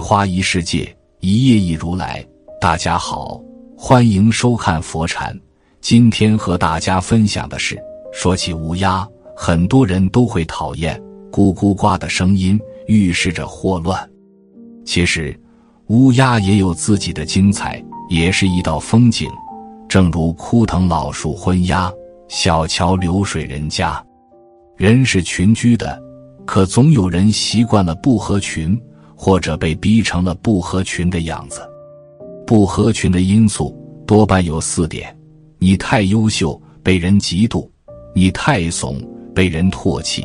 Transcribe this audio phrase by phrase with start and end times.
[0.00, 2.24] 花一世界，一叶一如来。
[2.60, 3.40] 大家好，
[3.76, 5.38] 欢迎收看佛禅。
[5.80, 7.78] 今天和大家分享的是，
[8.12, 11.00] 说起乌鸦，很多人都会讨厌
[11.30, 14.08] 咕咕呱的声音，预示着祸乱。
[14.84, 15.38] 其实，
[15.88, 19.30] 乌鸦也有自己的精彩，也是一道风景。
[19.88, 21.92] 正如枯藤老树昏鸦，
[22.28, 24.02] 小桥流水人家。
[24.76, 26.00] 人是群居的，
[26.46, 28.80] 可总有人习惯了不合群。
[29.22, 31.60] 或者被逼成了不合群的样子，
[32.46, 33.76] 不合群的因素
[34.06, 35.14] 多半有四点：
[35.58, 37.68] 你太优秀，被人嫉妒；
[38.14, 38.98] 你太怂，
[39.34, 40.22] 被人唾弃；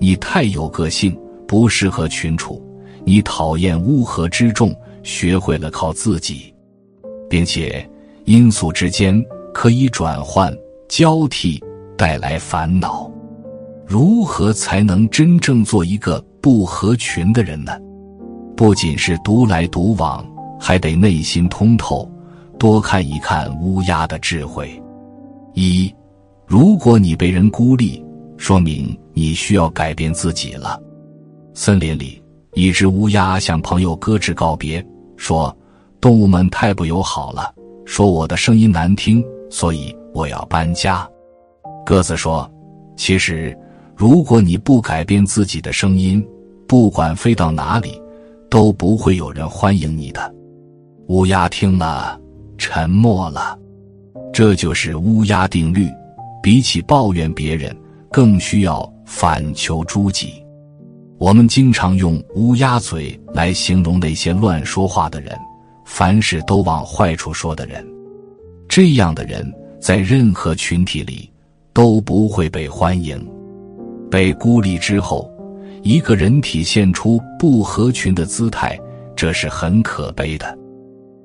[0.00, 2.60] 你太有个性，不适合群处；
[3.04, 6.52] 你讨厌乌合之众，学会了靠自己，
[7.30, 7.88] 并且
[8.24, 10.52] 因素之间可以转换
[10.88, 11.62] 交替，
[11.96, 13.08] 带来烦恼。
[13.86, 17.72] 如何才能真正做一个不合群的人呢？
[18.56, 20.24] 不仅是独来独往，
[20.60, 22.08] 还得内心通透，
[22.58, 24.80] 多看一看乌鸦的智慧。
[25.54, 25.92] 一，
[26.46, 28.04] 如果你被人孤立，
[28.36, 30.80] 说明你需要改变自己了。
[31.54, 32.22] 森林里，
[32.54, 34.84] 一只乌鸦向朋友搁置告别，
[35.16, 35.54] 说
[36.00, 37.52] ：“动物们太不友好了，
[37.84, 41.08] 说我的声音难听，所以我要搬家。”
[41.84, 42.50] 鸽子说
[42.96, 43.56] ：“其实，
[43.96, 46.24] 如果你不改变自己的声音，
[46.66, 48.00] 不管飞到哪里。”
[48.52, 50.30] 都不会有人欢迎你的。
[51.08, 52.20] 乌鸦听了，
[52.58, 53.58] 沉默了。
[54.30, 55.88] 这就是乌鸦定律：
[56.42, 57.74] 比起抱怨别人，
[58.10, 60.44] 更需要反求诸己。
[61.16, 65.34] 我们经常用“乌鸦嘴”来形容那些乱说话的人，
[65.86, 67.82] 凡事都往坏处说的人。
[68.68, 71.26] 这样的人在任何群体里
[71.72, 73.26] 都不会被欢迎。
[74.10, 75.31] 被孤立之后。
[75.82, 78.78] 一个人体现出不合群的姿态，
[79.16, 80.56] 这是很可悲的，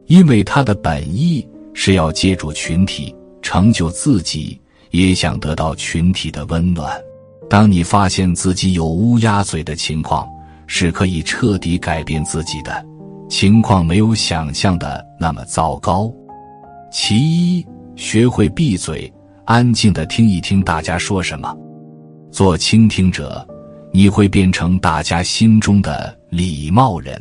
[0.08, 4.60] 因为他的本意是要借助群体成就自己，
[4.90, 6.92] 也想得到群体的温暖。
[7.48, 10.28] 当你发现自己有乌鸦嘴的情况，
[10.66, 12.84] 是可以彻底改变自己的，
[13.30, 16.12] 情况没有想象的那么糟糕。
[16.92, 17.66] 其一，
[17.96, 19.12] 学会闭嘴，
[19.46, 21.56] 安静的听一听大家说什么，
[22.32, 23.48] 做倾听者。
[23.98, 27.20] 你会变成大家心中的礼貌人。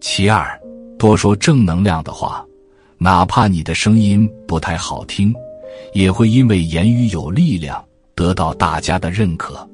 [0.00, 0.60] 其二，
[0.98, 2.44] 多说正能量的话，
[2.98, 5.32] 哪怕你的声音不太好听，
[5.92, 7.80] 也会因为言语有力量
[8.16, 9.64] 得到大家的认可。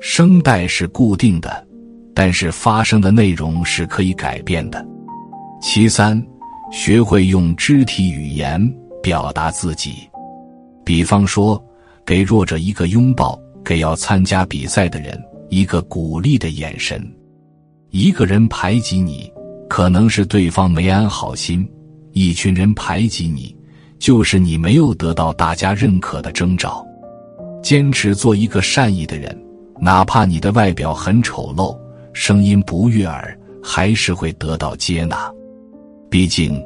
[0.00, 1.62] 声带是固定的，
[2.14, 4.82] 但是发声的内容是可以改变的。
[5.60, 6.26] 其三，
[6.72, 8.58] 学会用肢体语言
[9.02, 10.08] 表达自己，
[10.86, 11.62] 比方说，
[12.06, 15.22] 给弱者一个拥抱，给要参加比赛的人。
[15.48, 17.00] 一个鼓励的眼神，
[17.90, 19.30] 一个人排挤你，
[19.68, 21.64] 可能是对方没安好心；
[22.12, 23.54] 一群人排挤你，
[23.98, 26.84] 就是你没有得到大家认可的征兆。
[27.62, 29.38] 坚持做一个善意的人，
[29.80, 31.78] 哪怕你的外表很丑陋，
[32.12, 35.32] 声音不悦耳，还是会得到接纳。
[36.10, 36.60] 毕竟，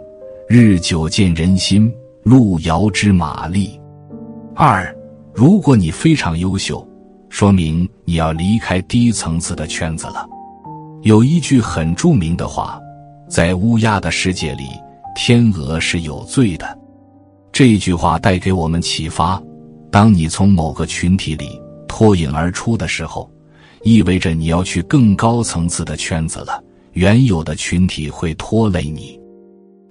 [0.49, 3.79] 日久见人心，路遥知马力。
[4.55, 4.97] 二，
[5.35, 6.88] 如果你非常优秀。
[7.39, 10.29] 说明你要离开低层次的圈子了。
[11.03, 12.81] 有一句很著名的话，
[13.31, 14.65] 在乌鸦的世界里，
[15.15, 16.77] 天鹅是有罪的。
[17.53, 19.41] 这句话带给我们启发：
[19.89, 21.49] 当你从某个群体里
[21.87, 23.31] 脱颖而出的时候，
[23.85, 26.61] 意味着你要去更高层次的圈子了。
[26.95, 29.17] 原有的群体会拖累你。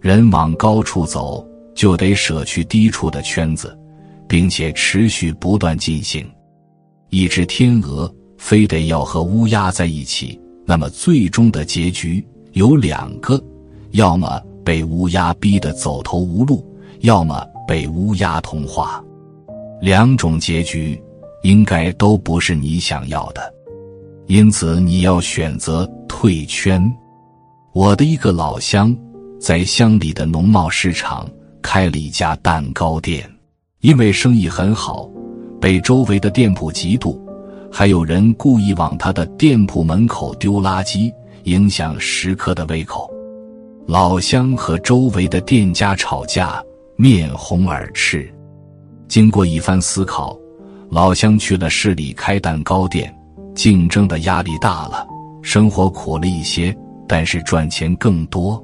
[0.02, 3.74] 人往高处走，就得舍去低处的圈子，
[4.28, 6.30] 并且持续不断进行。
[7.18, 13.44] 一只天鹅非得要和乌鸦在一起，那么最终的结局有两个：
[13.94, 16.64] 要么被乌鸦逼得走投无路，
[17.00, 19.04] 要么被乌鸦同化。
[19.82, 21.02] 两种结局
[21.42, 23.52] 应该都不是你想要的，
[24.28, 26.80] 因此你要选择退圈。
[27.74, 28.96] 我的一个老乡
[29.42, 31.28] 在乡里的农贸市场
[31.64, 33.28] 开了一家蛋糕店，
[33.82, 35.10] 因为生意很好。
[35.60, 37.20] 被周围的店铺嫉妒，
[37.72, 41.12] 还有人故意往他的店铺门口丢垃圾，
[41.44, 43.10] 影响食客的胃口。
[43.86, 46.62] 老乡和周围的店家吵架，
[46.96, 48.30] 面红耳赤。
[49.08, 50.38] 经过一番思考，
[50.90, 53.14] 老乡去了市里开蛋糕店，
[53.56, 55.08] 竞争的压力大了，
[55.42, 56.76] 生活苦了一些，
[57.08, 58.62] 但是赚钱更多。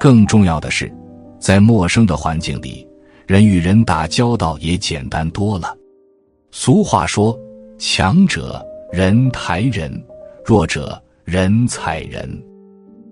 [0.00, 0.90] 更重要的是，
[1.38, 2.88] 在陌生的环境里，
[3.26, 5.76] 人与人打交道也简单多了。
[6.50, 7.38] 俗话说。
[7.80, 8.60] 强者
[8.92, 10.04] 人抬人，
[10.44, 12.28] 弱者人踩人。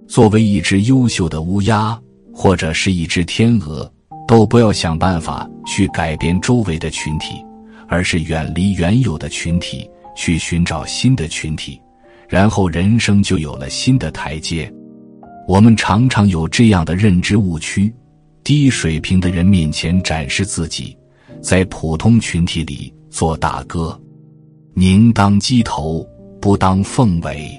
[0.09, 1.97] 作为一只优秀的乌鸦，
[2.35, 3.89] 或者是一只天鹅，
[4.27, 7.37] 都不要想办法去改变周围的群体，
[7.87, 11.81] 而是远离原有的群体，去寻找新的群体，
[12.29, 14.69] 然后人生就有了新的台阶。
[15.47, 17.95] 我们常常有这样的认知误区：
[18.43, 20.99] 低水平的人面前展示自己，
[21.41, 23.99] 在普通群体里做大哥。
[24.75, 26.07] 宁当鸡头，
[26.39, 27.59] 不当凤尾。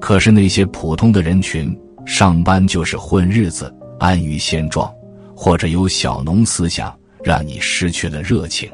[0.00, 1.72] 可是那些普通的人群，
[2.04, 4.92] 上班就是混日子，安于现状，
[5.36, 6.92] 或者有小农思想，
[7.22, 8.68] 让你失去了热情。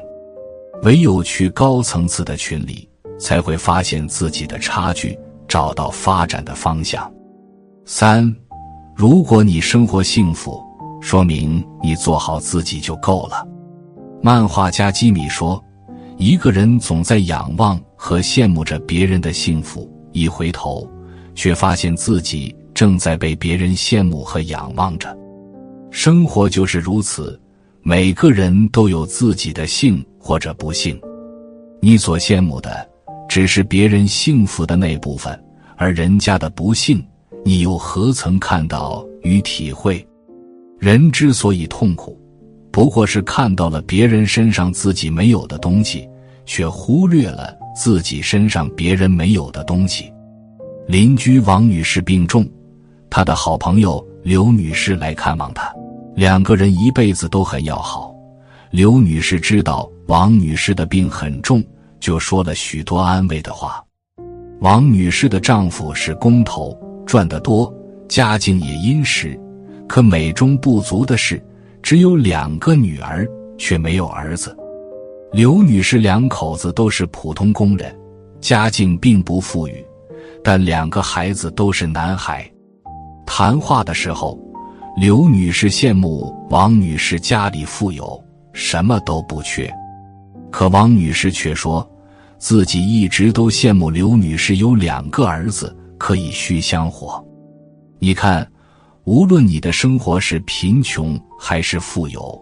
[0.81, 2.89] 唯有去高层次的群里，
[3.19, 5.15] 才会发现自己的差距，
[5.47, 7.07] 找到发展的方向。
[7.85, 8.35] 三，
[8.95, 10.59] 如果你生活幸福，
[11.01, 13.47] 说明你做好自己就够了。
[14.23, 15.63] 漫画家基米说。
[16.19, 20.85] 一个人总在仰望和羡慕着别人的幸福，一回头，
[21.33, 25.17] 却发现自己正在被别人羡慕和仰望着。
[25.91, 27.39] 生活就是如此，
[27.83, 30.99] 每个人都有自己的幸或者不幸。
[31.79, 32.85] 你所羡慕的，
[33.29, 35.41] 只是别人幸福的那部分，
[35.77, 37.01] 而人家的不幸，
[37.45, 40.05] 你又何曾看到与体会？
[40.79, 42.19] 人之所以痛苦。
[42.71, 46.07] 不过是看到了别人身上自己没有的东西，
[46.45, 50.11] 却忽略了自己身上别人没有的东西。
[50.87, 52.47] 邻居王女士病重，
[53.09, 55.73] 她的好朋友刘女士来看望她，
[56.15, 58.13] 两个人一辈子都很要好。
[58.71, 61.63] 刘女士知道王女士的病很重，
[61.99, 63.83] 就说了许多安慰的话。
[64.61, 67.73] 王女士的丈夫是工头，赚得多，
[68.07, 69.39] 家境也殷实，
[69.87, 71.43] 可美中不足的是。
[71.81, 73.27] 只有两个女儿，
[73.57, 74.55] 却没有儿子。
[75.31, 77.95] 刘女士两口子都是普通工人，
[78.41, 79.85] 家境并不富裕，
[80.43, 82.49] 但两个孩子都是男孩。
[83.25, 84.39] 谈话的时候，
[84.97, 88.23] 刘女士羡慕王女士家里富有，
[88.53, 89.71] 什么都不缺，
[90.51, 91.87] 可王女士却说，
[92.37, 97.23] 自己一直都羡慕刘女士有两个儿子可以续香火。
[97.99, 98.47] 你看。
[99.09, 102.39] 无论你的生活是贫穷还是富有，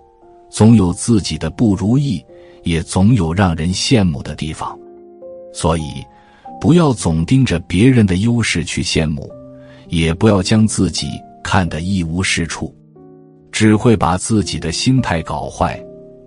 [0.49, 2.21] 总有自己的不如意，
[2.63, 4.77] 也总有让人羡慕的地方。
[5.53, 6.03] 所以，
[6.59, 9.31] 不要总盯着别人的优势去羡慕，
[9.87, 11.07] 也不要将自己
[11.41, 12.75] 看得一无是处，
[13.49, 15.81] 只会把自己的心态搞坏，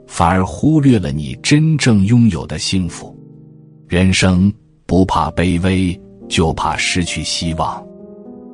[0.06, 3.14] 反而忽略了你真正拥有的幸福。
[3.86, 4.50] 人生
[4.86, 6.00] 不怕卑微，
[6.30, 7.86] 就怕失去希望。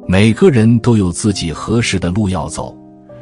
[0.08, 2.76] 每个人都有自己合适的路要走，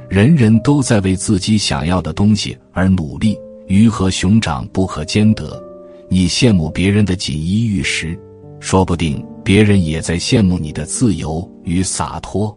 [0.07, 3.39] 人人都在为自己想要的东西而努力。
[3.67, 5.63] 鱼和熊掌不可兼得，
[6.11, 8.19] 你羡慕别人的锦衣玉食，
[8.61, 12.55] 说不定别人也在羡慕你的自由与洒脱。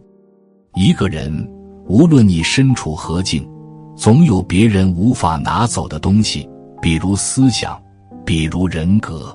[0.74, 1.50] 一个人，
[1.86, 3.48] 无论你身处何境，
[3.96, 6.46] 总有别人无法拿走的东西，
[6.82, 7.80] 比如思想，
[8.26, 9.34] 比如人格。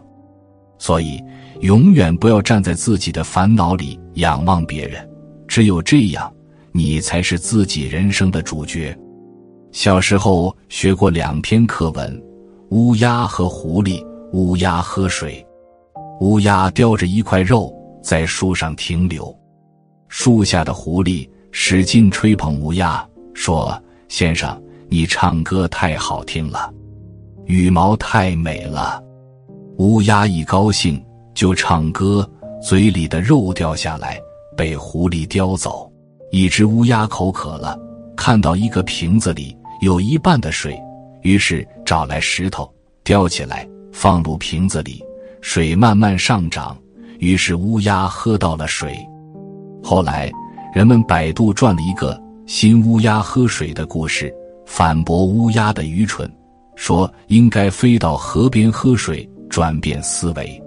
[0.77, 1.19] 所以。
[1.63, 5.09] 永远不要站在自己的烦恼里仰望别人，
[5.47, 6.29] 只有这样，
[6.73, 8.93] 你才是自己人生的主角。
[9.71, 12.21] 小时候学过两篇课文：
[12.71, 14.05] 乌鸦和狐狸。
[14.33, 15.45] 乌鸦喝水，
[16.19, 19.33] 乌鸦叼着一块肉在树上停留。
[20.07, 23.79] 树下的狐狸使劲吹捧乌鸦，说
[24.09, 26.73] ：“先生，你唱歌太好听了，
[27.45, 28.99] 羽毛太美了。”
[29.77, 30.99] 乌鸦一高兴。
[31.33, 32.29] 就唱歌，
[32.61, 34.19] 嘴里的肉掉下来，
[34.55, 35.91] 被狐狸叼走。
[36.31, 37.77] 一只乌鸦口渴了，
[38.15, 40.75] 看到一个瓶子里有一半的水，
[41.21, 42.71] 于是找来石头
[43.03, 45.03] 叼起来，放入瓶子里，
[45.41, 46.75] 水慢慢上涨，
[47.19, 48.97] 于是乌鸦喝到了水。
[49.83, 50.31] 后来，
[50.73, 54.33] 人们百度转了一个新乌鸦喝水的故事，
[54.65, 56.31] 反驳乌鸦的愚蠢，
[56.75, 60.62] 说应该飞到河边喝水，转变思维。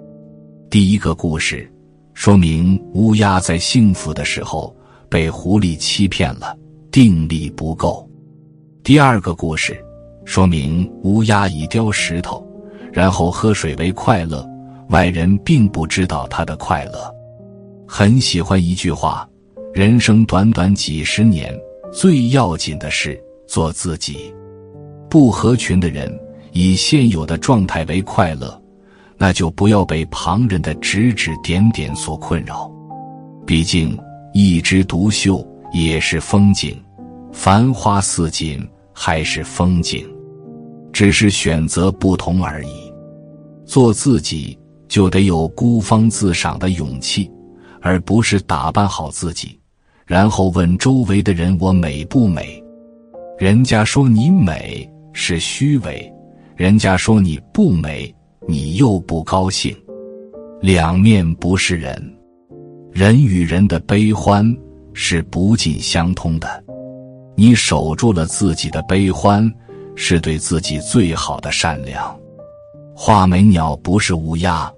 [0.69, 1.71] 第一个故事，
[2.13, 4.75] 说明乌鸦在幸福的时候
[5.09, 6.57] 被狐狸欺骗了，
[6.91, 8.05] 定力不够。
[8.83, 9.81] 第二个故事，
[10.25, 12.45] 说明乌鸦以叼石头，
[12.91, 14.45] 然后喝水为快乐，
[14.89, 17.15] 外人并不知道他的快乐。
[17.87, 19.25] 很喜欢一句话：
[19.73, 21.57] 人生短短几十年，
[21.93, 24.33] 最要紧的是做自己。
[25.09, 26.13] 不合群的人
[26.51, 28.61] 以现有的状态为快乐，
[29.17, 32.71] 那就不要被旁人的指指点点所困扰。
[33.45, 33.97] 毕竟，
[34.33, 36.79] 一枝独秀也是风景，
[37.31, 40.07] 繁花似锦还是风景，
[40.93, 42.93] 只是选择不同而已。
[43.65, 44.57] 做自己
[44.87, 47.29] 就得有孤芳自赏的勇气，
[47.81, 49.59] 而不是打扮好自己，
[50.05, 52.63] 然后问周围的人我美不美。
[53.37, 56.11] 人家说你美是虚伪，
[56.55, 58.13] 人家说你不美，
[58.49, 59.75] 你又不高兴，
[60.61, 62.01] 两面不是人。
[62.93, 64.55] 人与人的悲欢
[64.93, 66.63] 是不尽相通的，
[67.35, 69.51] 你守住了自己的悲欢，
[69.95, 72.17] 是对自己最好的善良。
[72.95, 74.71] 画眉鸟不是乌鸦，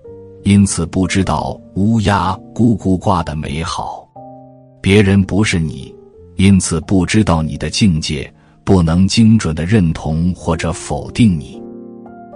[0.43, 4.03] 因此不知道乌鸦咕咕挂的美好；
[4.81, 5.93] 别人不是你，
[6.37, 8.33] 因此不知道你的境界，
[8.63, 11.61] 不能精准的认同或者否定你。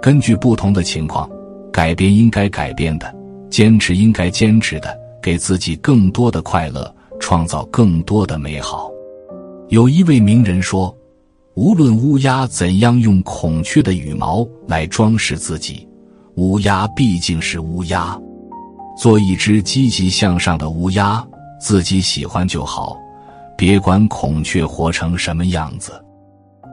[0.04, 1.26] 根据不同的情况，
[1.72, 3.10] 改变应该改变的，
[3.48, 4.94] 坚持应该坚持的。
[5.22, 8.90] 给自己更多的快乐，创造更多的美好。
[9.70, 10.94] 有一位名人说
[11.56, 15.88] ：“无论乌鸦怎样用孔雀的羽毛来装饰自己，
[16.34, 18.20] 乌鸦毕竟是乌鸦。
[18.98, 21.26] 做一只积极向上的乌鸦，
[21.58, 22.94] 自己喜欢就好，
[23.56, 25.92] 别管孔雀活成什么样子。”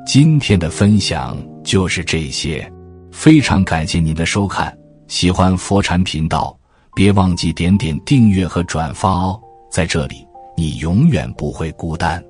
[0.05, 2.69] 今天的分享就是这些，
[3.11, 4.75] 非常感谢您的收看。
[5.07, 6.57] 喜欢佛禅频道。
[6.93, 9.39] 别忘记点点订阅和转发哦，
[9.71, 10.27] 在这里
[10.57, 12.21] 你永远不会孤单。